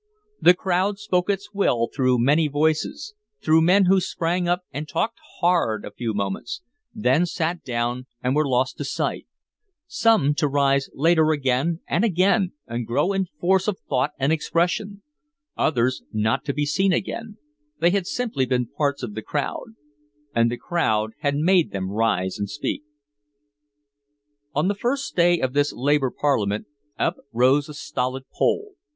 The 0.41 0.55
crowd 0.55 0.97
spoke 0.97 1.29
its 1.29 1.53
will 1.53 1.87
through 1.87 2.17
many 2.17 2.47
voices, 2.47 3.13
through 3.39 3.61
men 3.61 3.85
who 3.85 4.01
sprang 4.01 4.47
up 4.49 4.63
and 4.71 4.89
talked 4.89 5.19
hard 5.41 5.85
a 5.85 5.91
few 5.91 6.11
moments, 6.15 6.63
then 6.91 7.27
sat 7.27 7.63
down 7.63 8.07
and 8.19 8.35
were 8.35 8.47
lost 8.49 8.79
to 8.79 8.83
sight 8.83 9.27
some 9.85 10.33
to 10.37 10.47
rise 10.47 10.89
later 10.95 11.29
again 11.31 11.81
and 11.87 12.03
again 12.03 12.53
and 12.65 12.87
grow 12.87 13.13
in 13.13 13.27
force 13.39 13.67
of 13.67 13.77
thought 13.87 14.13
and 14.17 14.31
expression, 14.33 15.03
others 15.55 16.01
not 16.11 16.43
to 16.45 16.53
be 16.55 16.65
seen 16.65 16.91
again, 16.91 17.37
they 17.79 17.91
had 17.91 18.07
simply 18.07 18.47
been 18.47 18.65
parts 18.65 19.03
of 19.03 19.13
the 19.13 19.21
crowd, 19.21 19.75
and 20.33 20.49
the 20.51 20.57
crowd 20.57 21.11
had 21.19 21.35
made 21.35 21.69
them 21.69 21.91
rise 21.91 22.39
and 22.39 22.49
speak. 22.49 22.81
On 24.55 24.67
the 24.67 24.73
first 24.73 25.15
day 25.15 25.39
of 25.39 25.53
this 25.53 25.71
labor 25.71 26.09
parliament, 26.09 26.65
up 26.97 27.17
rose 27.31 27.69
a 27.69 27.75
stolid 27.75 28.23
Pole. 28.33 28.71